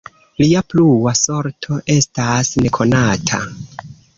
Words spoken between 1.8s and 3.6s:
estas nekonata.